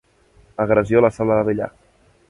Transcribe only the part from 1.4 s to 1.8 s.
de billar.